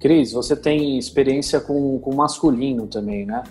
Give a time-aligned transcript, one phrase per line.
[0.00, 3.42] Cris, você tem experiência com, com masculino também, né?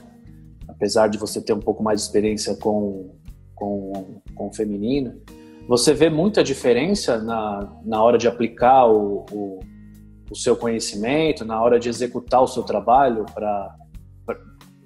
[0.67, 3.16] Apesar de você ter um pouco mais de experiência com,
[3.53, 5.22] com, com feminino.
[5.67, 9.59] Você vê muita diferença na, na hora de aplicar o, o,
[10.32, 13.75] o seu conhecimento, na hora de executar o seu trabalho, pra,
[14.25, 14.36] pra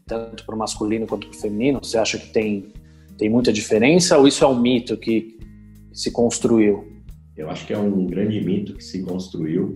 [0.06, 1.80] tanto para o masculino quanto para o feminino?
[1.82, 2.74] Você acha que tem,
[3.18, 5.38] tem muita diferença ou isso é um mito que
[5.94, 6.92] se construiu?
[7.38, 9.76] Eu acho que é um grande mito que se construiu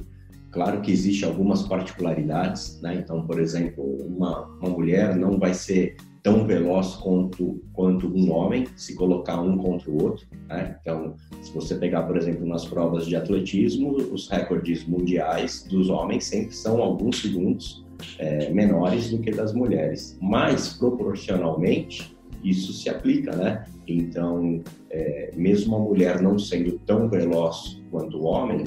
[0.52, 2.96] Claro que existe algumas particularidades, né?
[2.96, 5.98] Então, por exemplo, uma, uma mulher não vai ser
[6.28, 10.28] tão veloz quanto, quanto um homem, se colocar um contra o outro.
[10.50, 10.76] Né?
[10.82, 16.26] Então, se você pegar, por exemplo, nas provas de atletismo, os recordes mundiais dos homens
[16.26, 17.86] sempre são alguns segundos
[18.20, 20.18] é, menores do que das mulheres.
[20.22, 23.66] Mas, proporcionalmente, isso se aplica, né?
[23.88, 28.66] Então, é, mesmo a mulher não sendo tão veloz quanto o homem,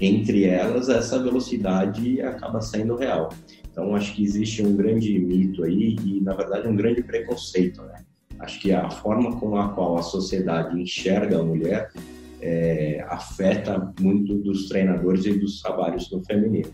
[0.00, 3.30] entre elas, essa velocidade acaba sendo real.
[3.70, 8.04] Então, acho que existe um grande mito aí e, na verdade, um grande preconceito, né?
[8.38, 11.90] Acho que a forma com a qual a sociedade enxerga a mulher
[12.40, 16.70] é, afeta muito dos treinadores e dos trabalhos no feminino.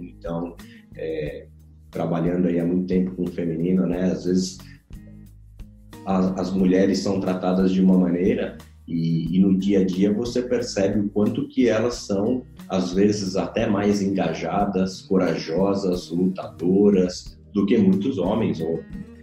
[0.00, 0.56] Então,
[0.96, 1.46] é,
[1.90, 4.10] trabalhando aí há muito tempo com o feminino, né?
[4.10, 4.58] Às vezes
[6.06, 10.42] as, as mulheres são tratadas de uma maneira e, e, no dia a dia você
[10.42, 17.78] percebe o quanto que elas são, às vezes, até mais engajadas, corajosas, lutadoras do que
[17.78, 18.82] muitos homens, ou,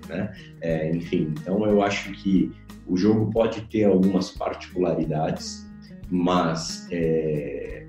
[0.09, 0.33] né?
[0.61, 2.51] É, enfim, então eu acho que
[2.87, 5.69] o jogo pode ter algumas particularidades,
[6.09, 7.85] mas é,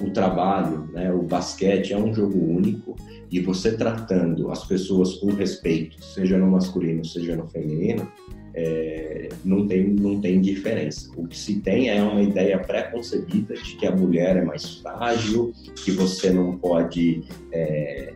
[0.00, 2.96] o trabalho, né, o basquete é um jogo único
[3.30, 8.10] e você tratando as pessoas com respeito, seja no masculino, seja no feminino,
[8.54, 11.10] é, não, tem, não tem diferença.
[11.16, 15.52] O que se tem é uma ideia pré-concebida de que a mulher é mais frágil,
[15.84, 18.14] que você não pode é,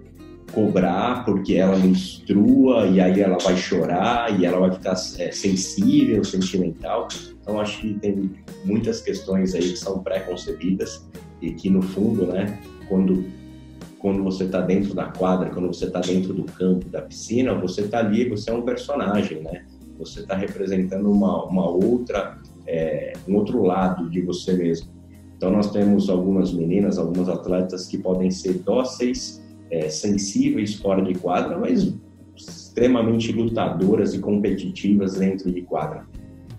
[0.53, 6.23] cobrar porque ela menstrua e aí ela vai chorar e ela vai ficar é, sensível,
[6.25, 7.09] sentimental.
[7.41, 8.31] Então acho que tem
[8.65, 11.07] muitas questões aí que são pré-concebidas
[11.41, 12.59] e que no fundo, né,
[12.89, 13.25] quando
[13.99, 17.81] quando você está dentro da quadra, quando você está dentro do campo, da piscina, você
[17.81, 19.65] está ali, você é um personagem, né?
[19.99, 24.89] Você está representando uma, uma outra, é, um outro lado de você mesmo.
[25.37, 31.15] Então, nós temos algumas meninas, algumas atletas que podem ser dóceis, é, sensíveis fora de
[31.15, 31.95] quadra, mas
[32.35, 36.07] extremamente lutadoras e competitivas dentro de quadra.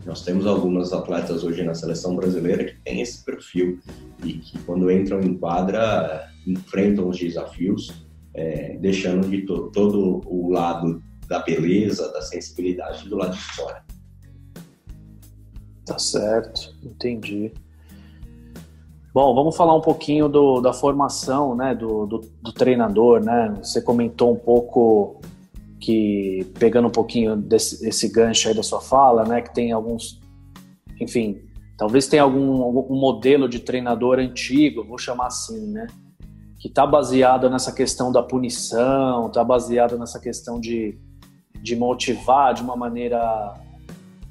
[0.05, 3.79] Nós temos algumas atletas hoje na seleção brasileira que têm esse perfil
[4.23, 10.49] e que, quando entram em quadra, enfrentam os desafios, é, deixando de to todo o
[10.49, 13.83] lado da beleza, da sensibilidade do lado de fora.
[15.85, 17.51] Tá certo, entendi.
[19.13, 23.19] Bom, vamos falar um pouquinho do, da formação né, do, do, do, treinador.
[23.23, 23.55] Né?
[23.63, 25.21] Você comentou um pouco
[25.79, 30.21] que, pegando um pouquinho desse, desse gancho aí da sua fala, né, que tem alguns,
[30.99, 31.41] enfim,
[31.77, 35.87] talvez tenha algum, algum modelo de treinador antigo, vou chamar assim, né?
[36.59, 40.97] Que está baseado nessa questão da punição, está baseado nessa questão de
[41.61, 43.53] de motivar de uma maneira,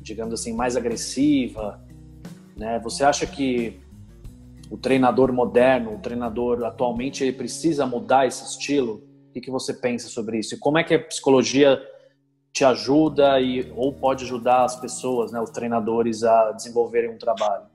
[0.01, 1.81] digamos assim, mais agressiva,
[2.57, 2.81] né?
[2.83, 3.81] Você acha que
[4.71, 9.03] o treinador moderno, o treinador atualmente, ele precisa mudar esse estilo?
[9.31, 10.55] O que, você pensa sobre isso?
[10.55, 11.79] E como é que a psicologia
[12.53, 17.67] te ajuda e ou pode ajudar as pessoas, né, os treinadores a desenvolverem um trabalho?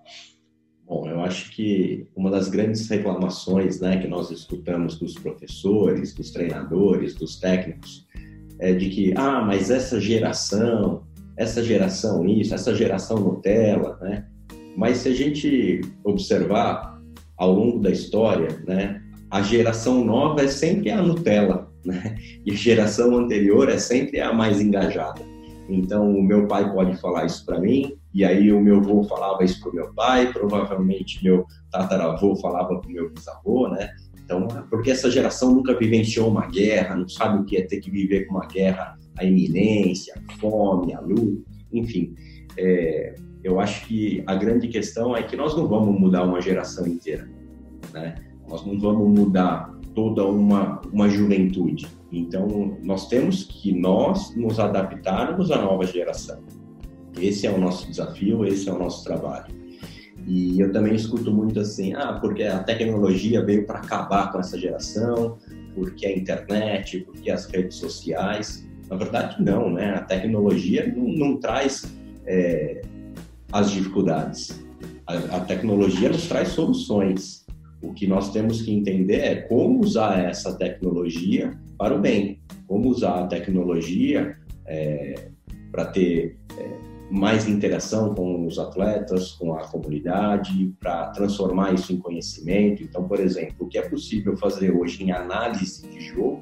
[0.83, 6.31] Bom, eu acho que uma das grandes reclamações, né, que nós escutamos dos professores, dos
[6.31, 8.07] treinadores, dos técnicos,
[8.61, 11.01] é, de que, ah, mas essa geração,
[11.35, 14.25] essa geração isso, essa geração Nutella, né?
[14.77, 17.01] Mas se a gente observar
[17.35, 22.15] ao longo da história, né, a geração nova é sempre a Nutella, né?
[22.45, 25.21] E a geração anterior é sempre a mais engajada.
[25.67, 29.43] Então, o meu pai pode falar isso para mim, e aí o meu avô falava
[29.43, 33.89] isso para o meu pai, provavelmente meu tataravô falava para o meu bisavô, né?
[34.31, 37.91] Então, porque essa geração nunca vivenciou uma guerra, não sabe o que é ter que
[37.91, 41.43] viver com uma guerra, a iminência, a fome, a luta,
[41.73, 42.15] enfim.
[42.57, 46.87] É, eu acho que a grande questão é que nós não vamos mudar uma geração
[46.87, 47.29] inteira,
[47.93, 48.15] né?
[48.47, 51.87] Nós não vamos mudar toda uma, uma juventude.
[52.09, 56.41] Então, nós temos que nós nos adaptarmos à nova geração.
[57.19, 59.60] Esse é o nosso desafio, esse é o nosso trabalho.
[60.27, 64.57] E eu também escuto muito assim, ah, porque a tecnologia veio para acabar com essa
[64.57, 65.37] geração,
[65.73, 68.67] porque a internet, porque as redes sociais.
[68.89, 69.95] Na verdade, não, né?
[69.95, 71.91] A tecnologia não, não traz
[72.25, 72.81] é,
[73.51, 74.63] as dificuldades.
[75.07, 77.45] A, a, tecnologia nos traz soluções.
[77.81, 82.89] O que nós temos que entender é como usar essa tecnologia para o bem, como
[82.89, 84.37] usar a tecnologia
[84.67, 85.29] é,
[85.71, 91.97] para ter é, mais interação com os atletas, com a comunidade, para transformar isso em
[91.97, 92.81] conhecimento.
[92.81, 96.41] Então, por exemplo, o que é possível fazer hoje em análise de jogo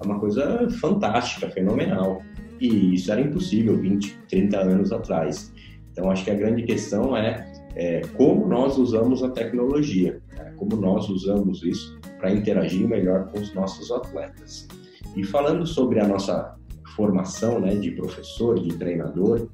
[0.00, 2.22] é uma coisa fantástica, fenomenal.
[2.60, 5.52] E isso era impossível 20, 30 anos atrás.
[5.90, 10.54] Então, acho que a grande questão é, é como nós usamos a tecnologia, né?
[10.56, 14.68] como nós usamos isso para interagir melhor com os nossos atletas.
[15.16, 16.56] E falando sobre a nossa
[16.94, 19.48] formação né, de professor, de treinador,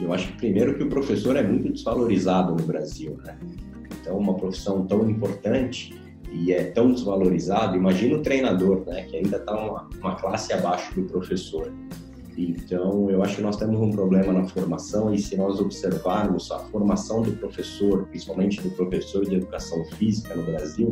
[0.00, 3.36] eu acho que primeiro que o professor é muito desvalorizado no Brasil, né?
[4.00, 5.94] Então, uma profissão tão importante
[6.30, 10.94] e é tão desvalorizado, imagina o treinador, né, que ainda está uma, uma classe abaixo
[10.94, 11.72] do professor.
[12.36, 16.58] Então, eu acho que nós temos um problema na formação e se nós observarmos a
[16.58, 20.90] formação do professor, principalmente do professor de educação física no Brasil,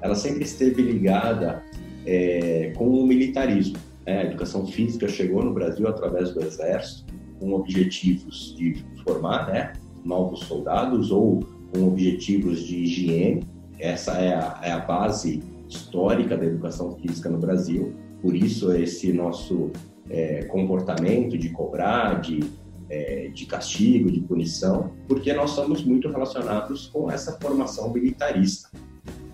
[0.00, 1.62] ela sempre esteve ligada
[2.06, 3.76] é, com o militarismo.
[4.06, 4.20] Né?
[4.20, 9.72] A educação física chegou no Brasil através do exército, com objetivos de formar né,
[10.04, 11.40] novos soldados ou
[11.72, 13.44] com objetivos de higiene.
[13.78, 17.92] Essa é a, é a base histórica da educação física no Brasil.
[18.22, 19.70] Por isso, esse nosso
[20.08, 22.40] é, comportamento de cobrar, de,
[22.88, 28.70] é, de castigo, de punição, porque nós somos muito relacionados com essa formação militarista.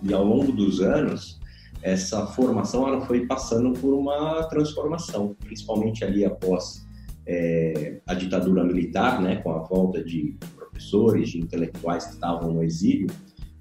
[0.01, 1.39] E ao longo dos anos,
[1.81, 6.85] essa formação ela foi passando por uma transformação, principalmente ali após
[7.25, 12.63] é, a ditadura militar, né, com a volta de professores, de intelectuais que estavam no
[12.63, 13.07] exílio,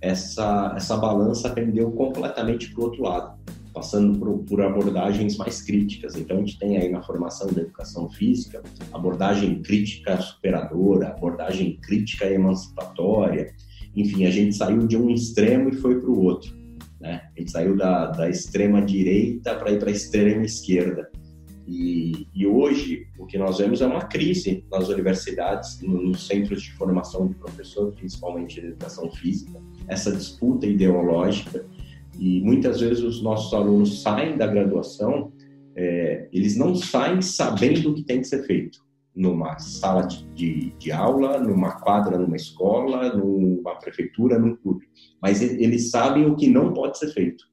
[0.00, 3.38] essa, essa balança pendeu completamente para o outro lado,
[3.72, 6.16] passando por, por, abordagens mais críticas.
[6.16, 8.62] Então, a gente tem aí na formação da educação física
[8.92, 13.54] abordagem crítica superadora, abordagem crítica emancipatória.
[13.94, 16.52] Enfim, a gente saiu de um extremo e foi para o outro.
[17.00, 17.22] Né?
[17.36, 21.08] A gente saiu da, da extrema direita para ir para a extrema esquerda.
[21.72, 26.70] E, e, hoje o que nós vemos é uma crise nas universidades, nos centros de
[26.74, 29.58] formação de professor, principalmente de educação física,
[29.88, 31.64] essa disputa ideológica.
[32.18, 35.32] E muitas vezes os nossos alunos saem da graduação,
[35.74, 38.80] é, eles não saem sabendo o que tem que ser feito
[39.16, 44.84] numa sala de, de, de, aula, numa quadra, numa escola, numa prefeitura, num clube.
[45.22, 47.44] Mas eles sabem o que não pode ser feito.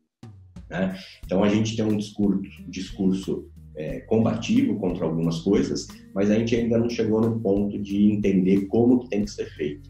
[0.70, 0.94] Né?
[1.26, 6.56] Então a gente tem um discurso, discurso é, combativo contra algumas coisas, mas a gente
[6.56, 9.88] ainda não chegou no ponto de entender como que tem que ser feito.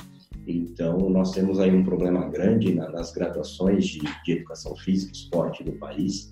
[0.48, 5.18] Então, nós temos aí um problema grande na, nas graduações de, de educação física e
[5.18, 6.32] esporte do país,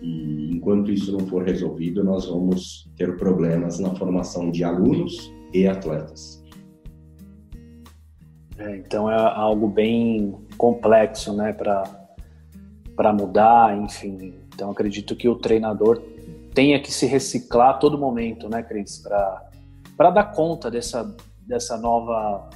[0.00, 5.66] e enquanto isso não for resolvido, nós vamos ter problemas na formação de alunos e
[5.66, 6.44] atletas.
[8.58, 14.34] É, então é algo bem complexo, né, para mudar, enfim.
[14.54, 16.02] Então acredito que o treinador
[16.58, 18.98] tenha que se reciclar a todo momento, né, Cris,
[19.96, 21.14] para dar conta dessa,
[21.46, 22.50] dessa nova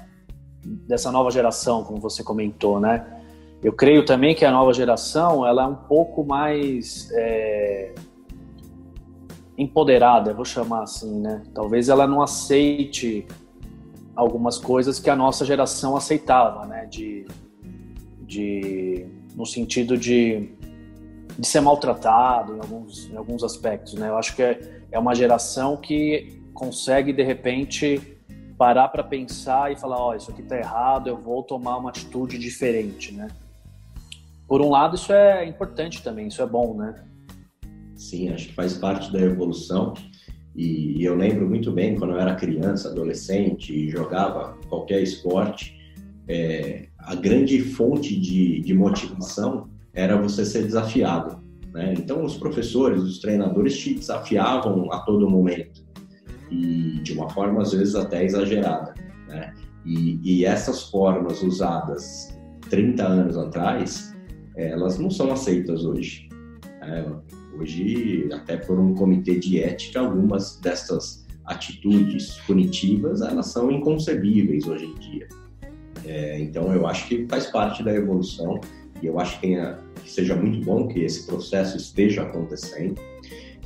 [0.89, 3.23] dessa nova geração, como você comentou, né?
[3.63, 7.95] Eu creio também que a nova geração ela é um pouco mais é,
[9.57, 11.41] empoderada, vou chamar assim, né?
[11.55, 13.25] Talvez ela não aceite
[14.17, 16.87] algumas coisas que a nossa geração aceitava, né?
[16.87, 17.25] De,
[18.27, 19.07] de
[19.37, 20.57] no sentido de
[21.39, 24.09] de ser maltratado em alguns, em alguns aspectos, né?
[24.09, 28.01] Eu acho que é, é uma geração que consegue, de repente,
[28.57, 31.91] parar para pensar e falar, ó, oh, isso aqui tá errado, eu vou tomar uma
[31.91, 33.29] atitude diferente, né?
[34.47, 36.95] Por um lado, isso é importante também, isso é bom, né?
[37.97, 39.95] Sim, acho que faz parte da evolução.
[40.55, 45.75] E eu lembro muito bem quando eu era criança, adolescente e jogava qualquer esporte,
[46.29, 51.43] é, a grande fonte de, de motivação era você ser desafiado.
[51.73, 51.95] Né?
[51.95, 55.83] Então, os professores, os treinadores te desafiavam a todo momento
[56.51, 58.95] e de uma forma às vezes até exagerada.
[59.29, 59.55] Né?
[59.85, 62.37] E, e essas formas usadas
[62.69, 64.15] 30 anos atrás,
[64.57, 66.29] elas não são aceitas hoje.
[66.81, 67.13] Né?
[67.59, 74.87] Hoje, até por um comitê de ética, algumas dessas atitudes punitivas elas são inconcebíveis hoje
[74.87, 75.29] em dia.
[76.05, 78.61] É, então, eu acho que faz parte da evolução
[79.03, 79.55] e eu acho que,
[80.03, 83.01] que seja muito bom que esse processo esteja acontecendo.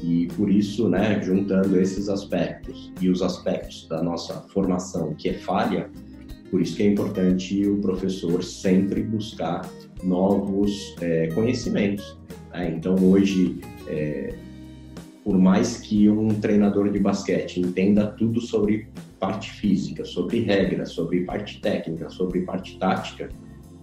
[0.03, 5.35] E por isso, né, juntando esses aspectos e os aspectos da nossa formação que é
[5.35, 5.91] falha,
[6.51, 9.69] por isso que é importante o professor sempre buscar
[10.03, 12.19] novos é, conhecimentos.
[12.53, 12.75] Né?
[12.77, 14.35] Então, hoje, é,
[15.25, 18.89] por mais que um treinador de basquete entenda tudo sobre
[19.19, 23.29] parte física, sobre regras, sobre parte técnica, sobre parte tática,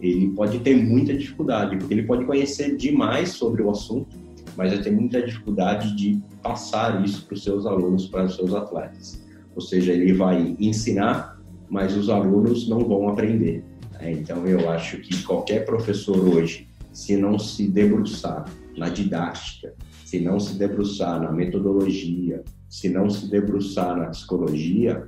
[0.04, 4.18] ele pode ter muita dificuldade, porque ele pode conhecer demais sobre o assunto,
[4.58, 8.54] mas vai ter muita dificuldade de passar isso para os seus alunos, para os seus
[8.54, 9.24] atletas.
[9.56, 13.64] Ou seja, ele vai ensinar, mas os alunos não vão aprender.
[13.94, 14.12] Né?
[14.12, 18.46] Então, eu acho que qualquer professor hoje, se não se debruçar
[18.78, 25.08] na didática, se não se debruçar na metodologia, se não se debruçar na psicologia,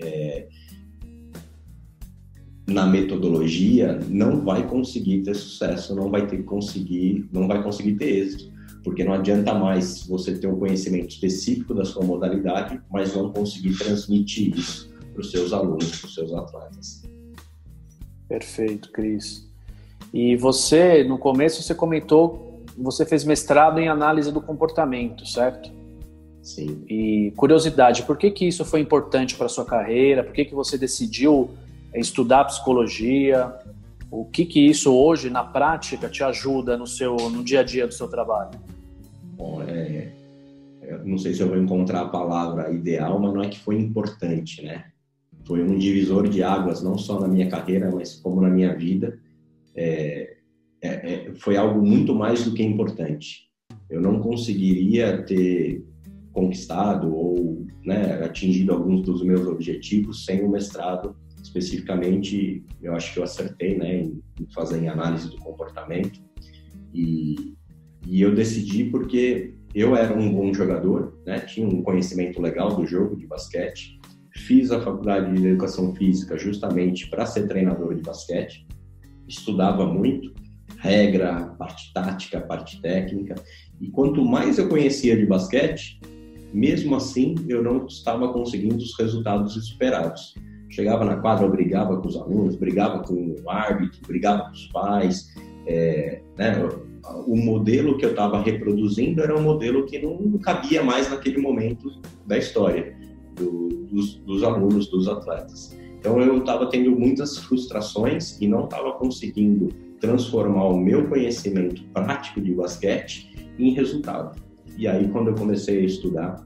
[0.00, 0.48] é,
[2.66, 8.18] na metodologia, não vai conseguir ter sucesso, não vai ter conseguir, não vai conseguir ter
[8.18, 8.52] êxito,
[8.82, 13.76] porque não adianta mais você ter um conhecimento específico da sua modalidade, mas não conseguir
[13.76, 17.02] transmitir isso para os seus alunos, para os seus atletas.
[18.28, 19.46] Perfeito, Cris.
[20.12, 25.70] E você, no começo, você comentou, você fez mestrado em análise do comportamento, certo?
[26.42, 26.84] Sim.
[26.88, 30.22] E curiosidade, por que que isso foi importante para sua carreira?
[30.22, 31.50] Por que que você decidiu
[32.00, 33.52] estudar psicologia?
[34.10, 37.86] O que que isso hoje na prática te ajuda no seu no dia a dia
[37.86, 38.58] do seu trabalho?
[39.36, 40.12] Bom, é,
[41.04, 44.62] não sei se eu vou encontrar a palavra ideal, mas não é que foi importante,
[44.62, 44.86] né?
[45.46, 49.18] Foi um divisor de águas, não só na minha carreira, mas como na minha vida.
[49.74, 50.36] É,
[50.82, 53.48] é, é foi algo muito mais do que importante.
[53.90, 55.84] Eu não conseguiria ter
[56.32, 63.18] conquistado ou né, atingido alguns dos meus objetivos sem o mestrado especificamente eu acho que
[63.18, 64.22] eu acertei né em
[64.52, 66.20] fazer em análise do comportamento.
[66.92, 67.54] E,
[68.06, 72.86] e eu decidi porque eu era um bom jogador né tinha um conhecimento legal do
[72.86, 74.00] jogo de basquete.
[74.36, 78.66] Fiz a faculdade de educação física justamente para ser treinador de basquete.
[79.28, 80.32] Estudava muito
[80.78, 83.34] regra parte tática parte técnica.
[83.80, 86.00] E quanto mais eu conhecia de basquete
[86.54, 90.34] mesmo assim, eu não estava conseguindo os resultados esperados.
[90.74, 95.32] Chegava na quadra, brigava com os alunos, brigava com o árbitro, brigava com os pais.
[95.68, 96.68] É, né?
[97.28, 101.92] O modelo que eu estava reproduzindo era um modelo que não cabia mais naquele momento
[102.26, 102.96] da história
[103.36, 105.78] do, dos, dos alunos, dos atletas.
[106.00, 109.68] Então eu estava tendo muitas frustrações e não estava conseguindo
[110.00, 114.36] transformar o meu conhecimento prático de basquete em resultado.
[114.76, 116.44] E aí, quando eu comecei a estudar,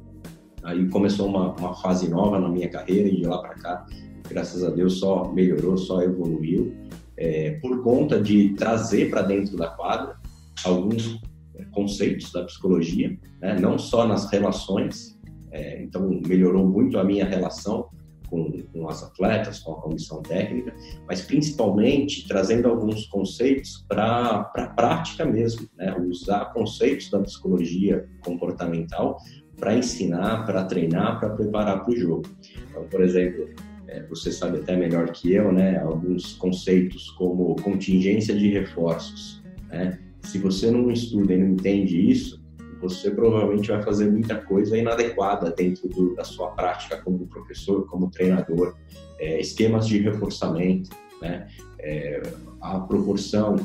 [0.63, 3.87] aí começou uma, uma fase nova na minha carreira e de lá para cá,
[4.29, 6.75] graças a Deus, só melhorou, só evoluiu,
[7.17, 10.17] é, por conta de trazer para dentro da quadra
[10.65, 11.21] alguns
[11.57, 13.59] é, conceitos da psicologia, né?
[13.59, 15.19] não só nas relações,
[15.51, 17.89] é, então melhorou muito a minha relação
[18.29, 20.75] com, com, as atletas, com a comissão técnica,
[21.07, 25.97] mas principalmente trazendo alguns conceitos para a prática mesmo, né?
[25.99, 29.17] usar conceitos da psicologia comportamental
[29.57, 32.29] para ensinar, para treinar, para preparar para o jogo.
[32.71, 33.49] Então, por exemplo,
[33.89, 35.79] é, você sabe até melhor que eu, né?
[35.79, 39.43] Alguns conceitos como contingência de reforços.
[39.69, 39.99] Né?
[40.23, 42.39] Se você não estuda e não entende isso,
[42.81, 48.11] você provavelmente vai fazer muita coisa inadequada dentro do, da sua prática como professor, como
[48.11, 48.77] treinador.
[49.19, 50.91] É, esquemas de reforçamento,
[51.21, 51.49] né?
[51.81, 52.23] É,
[52.61, 53.57] a proporção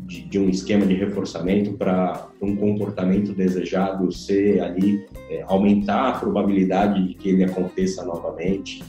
[0.00, 6.18] de, de, um esquema de reforçamento para um comportamento desejado ser ali, é, aumentar a
[6.18, 8.82] probabilidade de que ele aconteça novamente.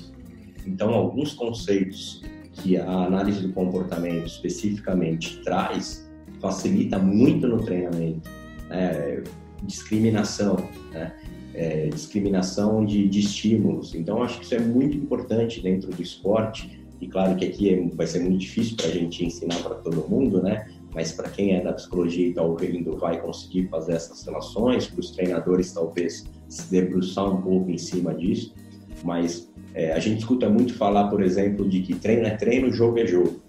[0.66, 2.22] Então, alguns conceitos
[2.54, 8.30] que a análise do comportamento especificamente traz facilita muito no treinamento.
[8.70, 9.24] Né?
[9.64, 10.58] discriminação,
[10.92, 11.14] né?
[11.54, 13.96] É, discriminação de, de, estímulos.
[13.96, 16.80] Então, acho que isso é muito importante dentro do esporte.
[17.02, 20.08] E claro que aqui é, vai ser muito difícil para a gente ensinar para todo
[20.08, 20.68] mundo, né?
[20.94, 24.88] Mas para quem é da psicologia e está ouvindo, vai conseguir fazer essas relações.
[24.88, 28.54] Para os treinadores, talvez se debruçar um pouco em cima disso.
[29.04, 33.00] Mas é, a gente escuta muito falar, por exemplo, de que treino é treino, jogo
[33.00, 33.42] é jogo.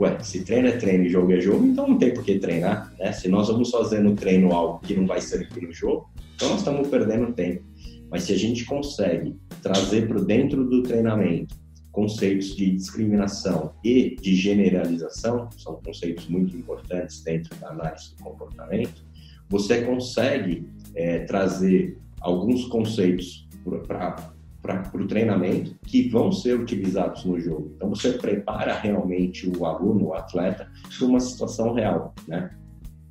[0.00, 2.94] Ué, se treino é treino e jogo é jogo, então não tem por que treinar,
[2.98, 3.10] né?
[3.12, 6.58] Se nós vamos fazer no treino algo que não vai servir no jogo, então nós
[6.60, 7.64] estamos perdendo tempo.
[8.08, 11.54] Mas se a gente consegue trazer para dentro do treinamento
[11.90, 19.04] conceitos de discriminação e de generalização, são conceitos muito importantes dentro da análise do comportamento,
[19.48, 23.48] você consegue é, trazer alguns conceitos
[23.86, 24.32] para
[24.74, 27.72] para o treinamento que vão ser utilizados no jogo.
[27.76, 32.50] Então você prepara realmente o aluno, o atleta, para uma situação real, né?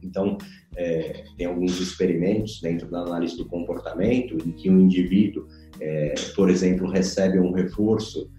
[0.02, 0.38] Então
[0.76, 5.48] é, tem alguns experimentos dentro da análise do comportamento em que um indivíduo,
[5.80, 8.30] é, por exemplo, recebe um reforço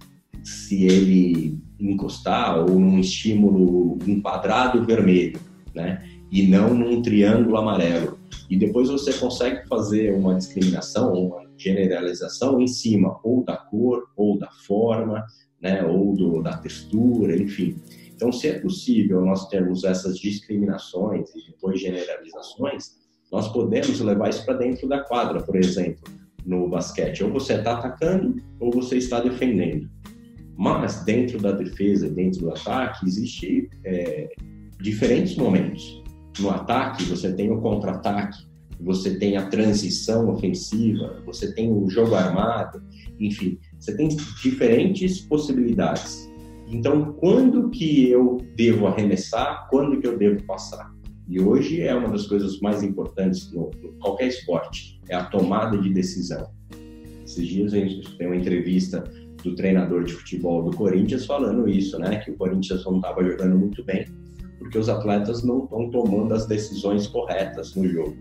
[0.44, 5.40] se ele encostar ou num estímulo um quadrado vermelho,
[5.74, 6.04] né?
[6.30, 8.18] E não num triângulo amarelo.
[8.48, 14.38] E depois você consegue fazer uma discriminação, uma generalização em cima ou da cor, ou
[14.38, 15.24] da forma,
[15.60, 17.76] né, ou do, da textura, enfim.
[18.14, 22.96] Então, se é possível nós termos essas discriminações e depois generalizações,
[23.30, 26.02] nós podemos levar isso para dentro da quadra, por exemplo,
[26.44, 27.22] no basquete.
[27.22, 29.88] Ou você está atacando ou você está defendendo.
[30.56, 34.28] Mas dentro da defesa, dentro do ataque, existe é,
[34.80, 36.02] diferentes momentos.
[36.40, 38.38] No ataque, você tem o contra-ataque,
[38.80, 42.82] você tem a transição ofensiva, você tem o jogo armado,
[43.18, 44.08] enfim, você tem
[44.42, 46.28] diferentes possibilidades.
[46.68, 49.66] Então, quando que eu devo arremessar?
[49.70, 50.92] Quando que eu devo passar?
[51.26, 55.76] E hoje é uma das coisas mais importantes no, no qualquer esporte, é a tomada
[55.76, 56.50] de decisão.
[57.24, 59.04] Esses dias a gente tem uma entrevista
[59.42, 62.16] do treinador de futebol do Corinthians falando isso, né?
[62.16, 64.06] Que o Corinthians não estava jogando muito bem
[64.58, 68.16] porque os atletas não estão tomando as decisões corretas no jogo.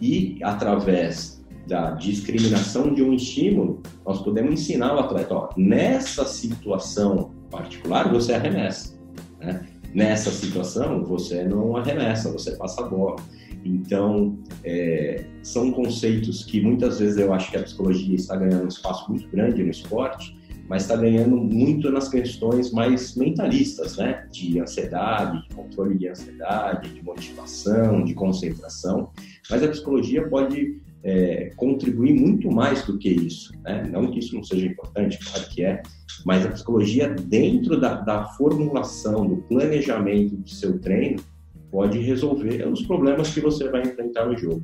[0.00, 7.30] E através da discriminação de um estímulo, nós podemos ensinar o atleta, ó, nessa situação
[7.50, 8.98] particular você arremessa,
[9.38, 9.66] né?
[9.94, 13.16] Nessa situação você não arremessa, você passa a bola.
[13.64, 18.68] Então, é, são conceitos que muitas vezes eu acho que a psicologia está ganhando um
[18.68, 20.38] espaço muito grande no esporte,
[20.68, 24.28] mas está ganhando muito nas questões mais mentalistas, né?
[24.30, 29.10] De ansiedade, de controle de ansiedade, de motivação, de concentração.
[29.48, 33.88] Mas a psicologia pode é, contribuir muito mais do que isso, né?
[33.90, 35.82] Não que isso não seja importante, claro que é,
[36.24, 41.22] mas a psicologia dentro da, da formulação, do planejamento do seu treino,
[41.70, 44.62] pode resolver os problemas que você vai enfrentar no jogo.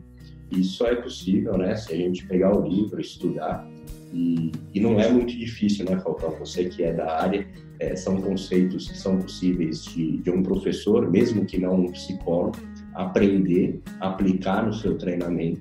[0.51, 1.75] Isso é possível, né?
[1.77, 3.67] Se a gente pegar o livro, estudar,
[4.13, 6.31] e, e, não é muito difícil, né, Falcão?
[6.39, 7.47] Você que é da área,
[7.81, 12.57] é, são conceitos que são possíveis de, de um professor, mesmo que não um psicólogo,
[12.97, 15.61] aprender, aplicar no seu treinamento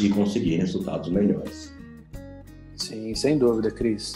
[0.00, 1.72] e conseguir resultados melhores.
[2.74, 4.14] Sim, sem dúvida, Cris.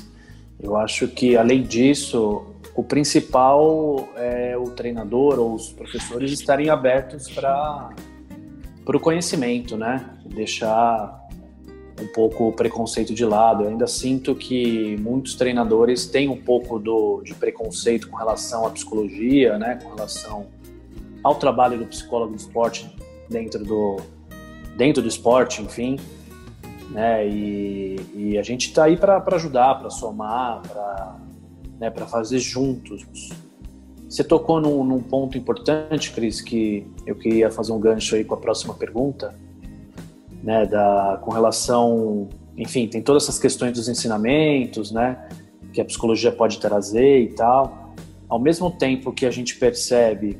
[0.58, 2.44] Eu acho que, além disso,
[2.74, 7.90] o principal é o treinador ou os professores estarem abertos para
[8.86, 10.10] o conhecimento, né?
[10.26, 11.20] Deixar
[12.00, 13.64] um pouco o preconceito de lado.
[13.64, 18.70] Eu ainda sinto que muitos treinadores têm um pouco do, de preconceito com relação à
[18.70, 20.46] psicologia, né, com relação
[21.22, 22.90] ao trabalho do psicólogo do esporte
[23.28, 23.96] dentro do,
[24.76, 25.98] dentro do esporte, enfim.
[26.90, 31.16] Né, e, e a gente está aí para ajudar, para somar, para
[31.78, 33.06] né, fazer juntos.
[34.08, 38.34] Você tocou num, num ponto importante, Cris, que eu queria fazer um gancho aí com
[38.34, 39.34] a próxima pergunta
[40.42, 45.28] né, da, com relação, enfim, tem todas essas questões dos ensinamentos, né,
[45.72, 47.94] que a psicologia pode trazer e tal.
[48.28, 50.38] Ao mesmo tempo que a gente percebe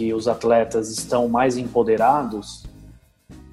[0.00, 2.64] que os atletas estão mais empoderados,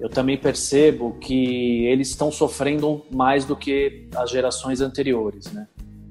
[0.00, 5.68] eu também percebo que eles estão sofrendo mais do que as gerações anteriores, né?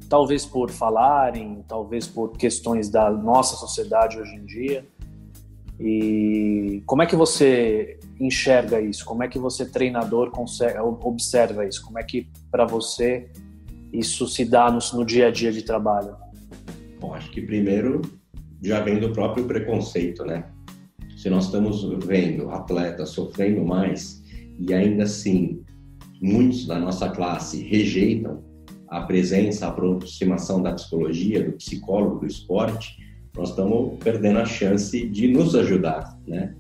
[0.08, 4.86] Talvez por falarem, talvez por questões da nossa sociedade hoje em dia.
[5.80, 9.04] E como é que você enxerga isso?
[9.04, 11.84] Como é que você, treinador, consegue, observa isso?
[11.84, 13.28] Como é que, para você,
[13.92, 16.16] isso se dá no, no, dia a dia de trabalho?
[17.00, 18.04] Bom, acho que primeiro
[18.62, 20.46] já vem do próprio preconceito, né?
[21.16, 24.24] Se nós estamos vendo atletas sofrendo mais
[24.60, 25.64] e ainda assim
[26.22, 28.44] muitos da nossa classe rejeitam
[28.88, 32.98] a presença, a aproximação da psicologia, do psicólogo do esporte,
[33.36, 36.56] nós estamos perdendo a chance de nos ajudar, né?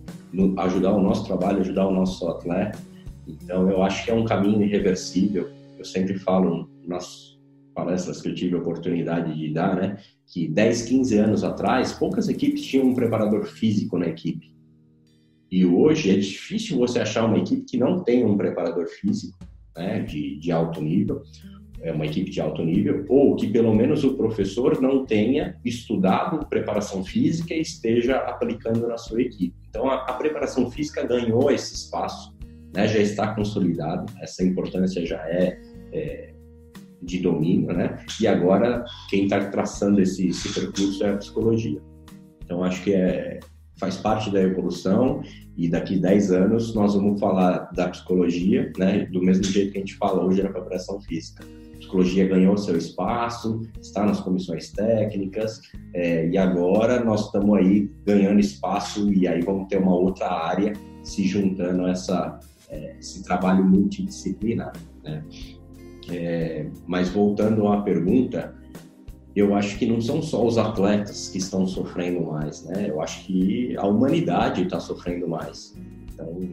[0.57, 2.77] ajudar o nosso trabalho, ajudar o nosso atleta.
[3.27, 5.49] Então, eu acho que é um caminho irreversível.
[5.77, 7.37] Eu sempre falo nas
[7.73, 9.97] palestras que eu tive a oportunidade de dar, né,
[10.27, 14.53] que 10, 15 anos atrás, poucas equipes tinham um preparador físico na equipe.
[15.49, 19.37] E hoje é difícil você achar uma equipe que não tenha um preparador físico
[19.75, 21.23] né, de, de alto nível
[21.81, 26.45] é uma equipe de alto nível, ou que pelo menos o professor não tenha estudado
[26.47, 29.55] preparação física e esteja aplicando na sua equipe.
[29.69, 32.35] Então, a, a preparação física ganhou esse espaço,
[32.73, 35.59] né, já está consolidado, essa importância já é,
[35.93, 36.33] é
[37.01, 38.03] de domínio, né?
[38.19, 41.81] E agora quem está traçando esse, esse percurso é a psicologia.
[42.43, 43.39] Então, acho que é,
[43.77, 45.21] faz parte da evolução
[45.55, 49.81] e daqui 10 anos nós vamos falar da psicologia, né, do mesmo jeito que a
[49.81, 51.43] gente fala hoje na preparação física
[51.87, 55.61] psicologia ganhou seu espaço, está nas comissões técnicas,
[55.93, 60.73] é, e agora nós estamos aí ganhando espaço e aí vamos ter uma outra área
[61.01, 64.73] se juntando a essa, é, esse trabalho multidisciplinar.
[65.03, 65.23] Né?
[66.09, 68.55] É, mas voltando à pergunta,
[69.35, 72.89] eu acho que não são só os atletas que estão sofrendo mais, né?
[72.89, 75.75] Eu acho que a humanidade está sofrendo mais.
[76.11, 76.49] Então,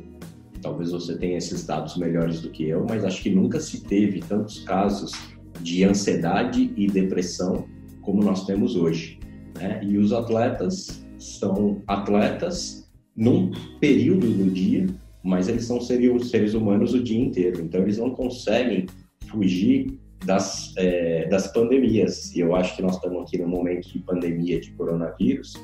[0.61, 4.21] talvez você tenha esses dados melhores do que eu, mas acho que nunca se teve
[4.21, 5.13] tantos casos
[5.61, 7.67] de ansiedade e depressão
[8.03, 9.19] como nós temos hoje.
[9.59, 9.81] né?
[9.83, 14.87] E os atletas são atletas num período do dia,
[15.23, 17.63] mas eles são seres, humanos o dia inteiro.
[17.63, 18.87] Então eles não conseguem
[19.29, 22.35] fugir das, é, das pandemias.
[22.35, 25.55] E eu acho que nós estamos aqui no momento de pandemia de coronavírus,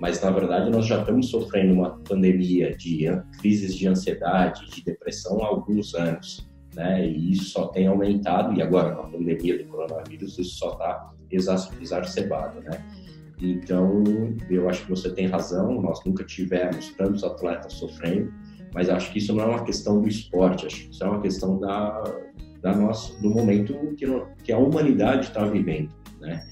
[0.00, 3.06] mas na verdade nós já estamos sofrendo uma pandemia de
[3.40, 6.48] crises de ansiedade, de depressão há alguns anos.
[6.74, 7.06] Né?
[7.08, 11.12] E isso só tem aumentado, e agora com a pandemia do coronavírus, isso só está
[11.30, 12.60] exacerbado.
[12.60, 12.84] Né?
[13.40, 14.02] Então,
[14.50, 18.32] eu acho que você tem razão, nós nunca tivemos tantos atletas sofrendo,
[18.74, 21.20] mas acho que isso não é uma questão do esporte, acho que isso é uma
[21.20, 22.02] questão da,
[22.72, 24.06] da nossa, do momento que,
[24.44, 26.44] que a humanidade está vivendo, né?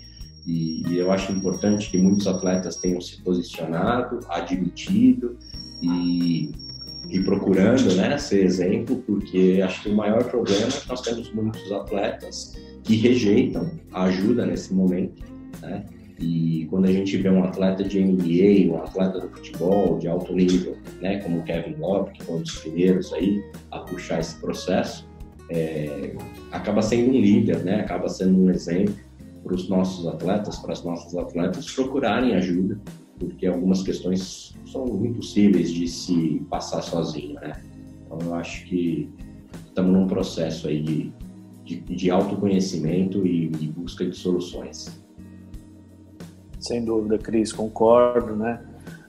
[0.47, 5.37] E, e, eu acho importante que muitos atletas tenham se posicionado, admitido
[5.83, 6.53] e,
[7.11, 11.33] e procurando né, ser exemplo, porque acho que o maior problema é que nós temos
[11.33, 15.25] muitos atletas que rejeitam a ajuda nesse momento,
[15.61, 15.85] né?
[16.19, 20.33] E quando a gente vê um atleta de NBA, um atleta do futebol de alto
[20.35, 25.07] nível, né, como Kevin Love, que foi um dos primeiros aí a puxar esse processo,
[25.51, 26.15] é,
[26.51, 27.81] acaba sendo um líder, né?
[27.81, 28.95] Acaba sendo um exemplo
[29.43, 32.81] para os nossos atletas, para as nossas atletas procurarem ajuda,
[33.19, 37.63] porque algumas questões são impossíveis de se passar sozinho, né?
[38.05, 39.09] Então eu acho que
[39.69, 41.13] estamos num processo aí de,
[41.65, 45.01] de, de autoconhecimento e, e busca de soluções.
[46.59, 48.61] Sem dúvida, Cris, concordo, né?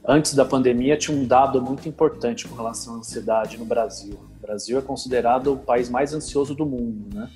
[0.08, 4.18] Antes da pandemia tinha um dado muito importante com relação à ansiedade no Brasil.
[4.48, 7.30] Brasil é considerado o país mais ansioso do mundo, né?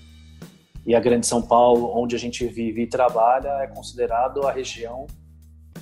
[0.85, 5.05] E a Grande São Paulo, onde a gente vive e trabalha, é considerado a região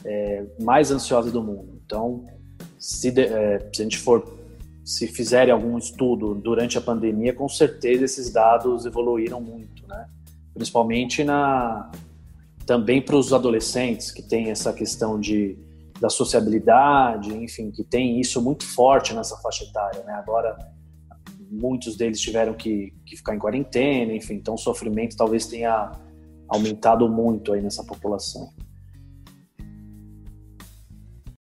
[0.04, 1.80] é, mais ansiosa do mundo.
[1.86, 2.26] Então,
[2.80, 4.40] se, de, é, se a gente for,
[4.84, 10.08] se fizerem algum estudo durante a pandemia, com certeza esses dados evoluíram muito, né?
[10.54, 11.92] Principalmente na
[12.66, 15.58] também para os adolescentes que tem essa questão de
[16.00, 20.14] da sociabilidade, enfim, que tem isso muito forte nessa faixa etária, né?
[20.14, 20.56] Agora
[21.50, 25.92] muitos deles tiveram que, que ficar em quarentena, enfim, então o sofrimento talvez tenha
[26.48, 28.50] aumentado muito aí nessa população.